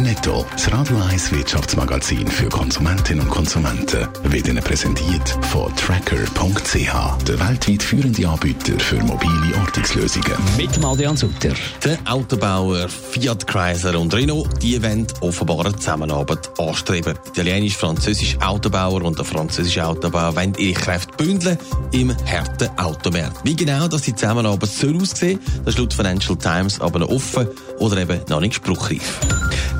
[0.00, 7.40] Netto, das Radio 1 Wirtschaftsmagazin für Konsumentinnen und Konsumenten, wird Ihnen präsentiert von Tracker.ch, der
[7.40, 10.32] weltweit führende Anbieter für mobile Ortungslösungen.
[10.56, 11.54] Mit Adrian Sutter.
[11.84, 17.14] Der Autobauer Fiat Chrysler und Renault, die wollen offenbar eine Zusammenarbeit anstreben.
[17.14, 21.58] Der italienisch-französische Autobauer und der französische Autobauer wollen ihre Kräfte bündeln
[21.92, 23.44] im harten Automarkt.
[23.44, 27.48] Wie genau dass die Zusammenarbeit soll aussehen, das ist laut Financial Times aber noch offen
[27.78, 29.20] oder eben noch nicht spruchreif.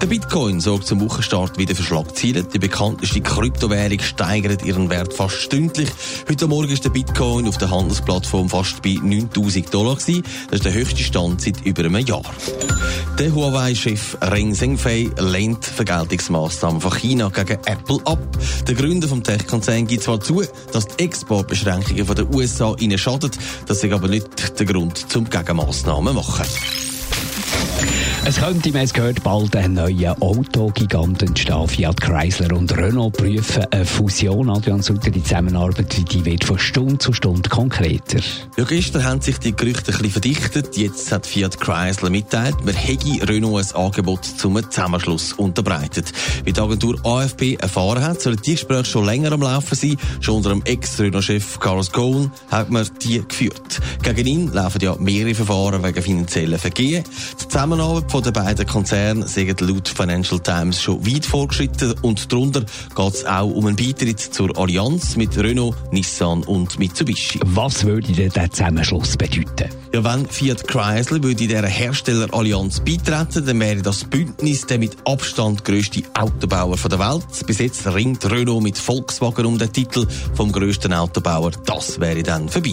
[0.00, 2.46] Der Bitcoin sorgt zum Wochenstart wieder für Schlagzeilen.
[2.54, 5.88] Die bekannteste Kryptowährung steigert ihren Wert fast stündlich.
[6.28, 10.22] Heute Morgen ist der Bitcoin auf der Handelsplattform fast bei 9000 Dollar gewesen.
[10.50, 12.22] Das ist der höchste Stand seit über einem Jahr.
[13.18, 18.20] Der Huawei-Chef Ren Zhengfei lehnt Vergeltungsmaßnahmen von China gegen Apple ab.
[18.68, 23.32] Der Gründer vom Tech-Konzern gibt zwar zu, dass die Exportbeschränkungen von den USA ihnen schaden,
[23.66, 26.46] das ist aber nicht der Grund zum Gegenmaßnahmen machen.
[28.24, 31.66] Es könnte, man es gehört, bald ein neuer Autogigant entstehen.
[31.66, 34.50] Fiat Chrysler und Renault prüfen eine Fusion.
[34.50, 38.20] Adrian Sutter, die Zusammenarbeit die wird von Stunde zu Stunde konkreter.
[38.56, 40.76] Ja, gestern haben sich die Gerüchte ein bisschen verdichtet.
[40.76, 46.12] Jetzt hat Fiat Chrysler mitteilt, man hätte Renault ein Angebot zum Zusammenschluss unterbreitet.
[46.44, 49.96] Wie die Agentur AFP erfahren hat, sollen die Gespräche schon länger am Laufen sein.
[50.20, 53.80] Schon unter dem Ex-Renault-Chef Carlos Ghosn hat man die geführt.
[54.02, 57.04] Gegen ihn laufen ja mehrere Verfahren wegen finanziellen Vergehen.
[57.40, 62.60] Die Zusammenarbeit von den beiden Konzernen sind laut Financial Times schon weit vorgeschritten und darunter
[62.60, 67.40] geht es auch um einen Beitritt zur Allianz mit Renault, Nissan und Mitsubishi.
[67.44, 69.68] Was würde denn der Zusammenschluss bedeuten?
[69.92, 74.96] Ja, wenn Fiat Chrysler würde in dieser Herstellerallianz beitreten, dann wäre das Bündnis der mit
[75.04, 77.46] Abstand grösste Autobauer der Welt.
[77.46, 81.50] Bis jetzt ringt Renault mit Volkswagen um den Titel vom grössten Autobauer.
[81.66, 82.72] Das wäre dann vorbei.